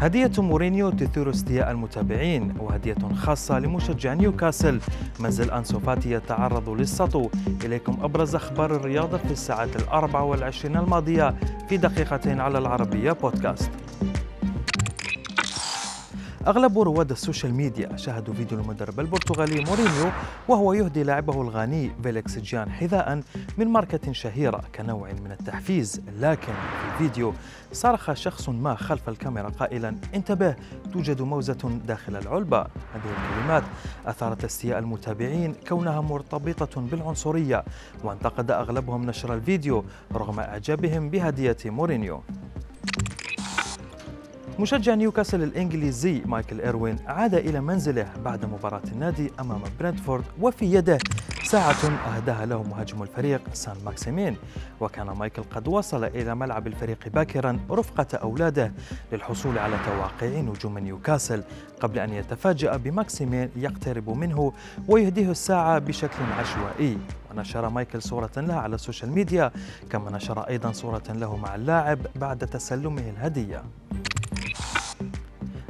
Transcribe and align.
هدية 0.00 0.30
مورينيو 0.38 0.90
تثير 0.90 1.30
استياء 1.30 1.70
المتابعين 1.70 2.54
وهدية 2.60 2.96
خاصة 3.14 3.58
لمشجع 3.58 4.14
نيوكاسل. 4.14 4.80
منزل 5.20 5.50
أنسو 5.50 5.80
فاتي 5.80 6.10
يتعرض 6.10 6.68
للسطو. 6.68 7.28
إليكم 7.64 7.98
أبرز 8.02 8.34
أخبار 8.34 8.76
الرياضة 8.76 9.18
في 9.18 9.30
الساعات 9.30 9.76
الأربع 9.76 10.20
والعشرين 10.20 10.76
الماضية 10.76 11.34
في 11.68 11.76
دقيقتين 11.76 12.40
على 12.40 12.58
العربية 12.58 13.12
بودكاست. 13.12 13.70
أغلب 16.46 16.78
رواد 16.78 17.10
السوشيال 17.10 17.54
ميديا 17.54 17.96
شاهدوا 17.96 18.34
فيديو 18.34 18.60
المدرب 18.60 19.00
البرتغالي 19.00 19.64
مورينيو 19.64 20.12
وهو 20.48 20.72
يهدي 20.72 21.02
لاعبه 21.02 21.42
الغاني 21.42 21.92
فيليكس 22.02 22.38
جيان 22.38 22.70
حذاء 22.70 23.20
من 23.58 23.66
ماركة 23.66 24.12
شهيرة 24.12 24.64
كنوع 24.74 25.12
من 25.12 25.32
التحفيز. 25.32 26.00
لكن 26.20 26.52
في 26.52 26.92
الفيديو 26.92 27.34
صرخ 27.72 28.12
شخص 28.12 28.48
ما 28.48 28.74
خلف 28.74 29.08
الكاميرا 29.08 29.48
قائلا 29.48 29.96
انتبه 30.14 30.56
توجد 30.92 31.22
موزة 31.22 31.80
داخل 31.86 32.16
العلبة. 32.16 32.60
هذه 32.60 32.68
الكلمات 33.18 33.62
أثارت 34.06 34.44
استياء 34.44 34.78
المتابعين 34.78 35.54
كونها 35.68 36.00
مرتبطة 36.00 36.80
بالعنصرية 36.80 37.64
وانتقد 38.04 38.50
أغلبهم 38.50 39.06
نشر 39.06 39.34
الفيديو 39.34 39.84
رغم 40.12 40.40
إعجابهم 40.40 41.10
بهدية 41.10 41.56
مورينيو. 41.64 42.22
مشجع 44.58 44.94
نيوكاسل 44.94 45.42
الإنجليزي 45.42 46.22
مايكل 46.26 46.60
إيروين 46.60 46.96
عاد 47.06 47.34
إلى 47.34 47.60
منزله 47.60 48.06
بعد 48.24 48.44
مباراة 48.44 48.82
النادي 48.92 49.30
أمام 49.40 49.60
برنتفورد 49.80 50.24
وفي 50.40 50.74
يده 50.74 50.98
ساعة 51.44 51.76
أهداها 52.16 52.46
له 52.46 52.62
مهاجم 52.62 53.02
الفريق 53.02 53.40
سان 53.52 53.76
ماكسيمين. 53.84 54.36
وكان 54.80 55.06
مايكل 55.06 55.42
قد 55.42 55.68
وصل 55.68 56.04
إلى 56.04 56.34
ملعب 56.34 56.66
الفريق 56.66 57.08
باكرا 57.08 57.58
رفقة 57.70 58.16
أولاده 58.16 58.72
للحصول 59.12 59.58
على 59.58 59.76
تواقيع 59.86 60.40
نجوم 60.40 60.78
نيوكاسل 60.78 61.44
قبل 61.80 61.98
أن 61.98 62.12
يتفاجأ 62.12 62.76
بماكسيمين 62.76 63.50
يقترب 63.56 64.10
منه 64.10 64.52
ويهديه 64.88 65.30
الساعة 65.30 65.78
بشكل 65.78 66.22
عشوائي. 66.38 66.98
ونشر 67.30 67.68
مايكل 67.68 68.02
صورة 68.02 68.30
له 68.36 68.54
على 68.54 68.74
السوشيال 68.74 69.12
ميديا 69.12 69.50
كما 69.90 70.10
نشر 70.10 70.40
أيضا 70.40 70.72
صورة 70.72 71.02
له 71.08 71.36
مع 71.36 71.54
اللاعب 71.54 71.98
بعد 72.16 72.38
تسلمه 72.38 73.02
الهدية. 73.16 73.62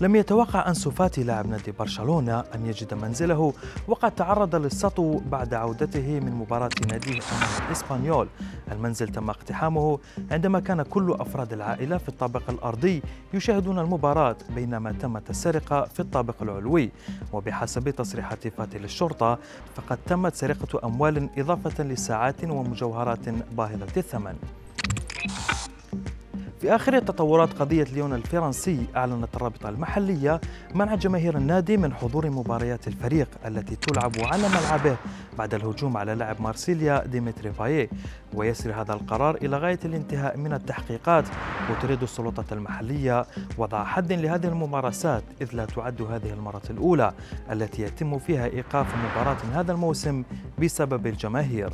لم 0.00 0.16
يتوقع 0.16 0.68
أنسو 0.68 0.90
فاتي 0.90 1.22
لاعب 1.22 1.46
نادي 1.46 1.72
برشلونة 1.72 2.44
أن 2.54 2.66
يجد 2.66 2.94
منزله 2.94 3.52
وقد 3.88 4.14
تعرض 4.14 4.54
للسطو 4.54 5.18
بعد 5.18 5.54
عودته 5.54 6.20
من 6.20 6.32
مباراة 6.32 6.70
ناديه 6.90 7.12
أمام 7.12 7.66
الإسبانيول. 7.66 8.28
المنزل 8.72 9.08
تم 9.08 9.30
اقتحامه 9.30 9.98
عندما 10.30 10.60
كان 10.60 10.82
كل 10.82 11.16
أفراد 11.20 11.52
العائلة 11.52 11.98
في 11.98 12.08
الطابق 12.08 12.50
الأرضي 12.50 13.02
يشاهدون 13.34 13.78
المباراة 13.78 14.36
بينما 14.54 14.92
تمت 14.92 15.30
السرقة 15.30 15.84
في 15.84 16.00
الطابق 16.00 16.42
العلوي. 16.42 16.90
وبحسب 17.32 17.90
تصريحات 17.90 18.48
فاتي 18.48 18.78
للشرطة 18.78 19.38
فقد 19.74 19.98
تمت 20.06 20.34
سرقة 20.34 20.86
أموال 20.86 21.28
إضافة 21.38 21.84
لساعات 21.84 22.44
ومجوهرات 22.44 23.28
باهظة 23.28 23.96
الثمن. 23.96 24.36
في 26.64 26.74
آخر 26.74 26.98
تطورات 26.98 27.52
قضية 27.52 27.84
ليون 27.84 28.12
الفرنسي 28.12 28.86
أعلنت 28.96 29.36
الرابطة 29.36 29.68
المحلية 29.68 30.40
منع 30.74 30.94
جماهير 30.94 31.36
النادي 31.36 31.76
من 31.76 31.94
حضور 31.94 32.30
مباريات 32.30 32.88
الفريق 32.88 33.28
التي 33.46 33.76
تلعب 33.76 34.12
على 34.18 34.48
ملعبه 34.48 34.96
بعد 35.38 35.54
الهجوم 35.54 35.96
على 35.96 36.14
لاعب 36.14 36.42
مارسيليا 36.42 37.06
ديمتري 37.06 37.50
بايي 37.50 37.88
ويسري 38.34 38.72
هذا 38.72 38.92
القرار 38.92 39.34
إلى 39.34 39.56
غاية 39.56 39.78
الانتهاء 39.84 40.36
من 40.36 40.52
التحقيقات 40.52 41.24
وتريد 41.70 42.02
السلطات 42.02 42.52
المحلية 42.52 43.26
وضع 43.58 43.84
حد 43.84 44.12
لهذه 44.12 44.46
الممارسات 44.46 45.24
إذ 45.40 45.48
لا 45.52 45.64
تعد 45.64 46.02
هذه 46.02 46.32
المرة 46.32 46.62
الأولى 46.70 47.12
التي 47.52 47.82
يتم 47.82 48.18
فيها 48.18 48.44
إيقاف 48.46 48.86
مباراة 48.96 49.60
هذا 49.60 49.72
الموسم 49.72 50.24
بسبب 50.58 51.06
الجماهير. 51.06 51.70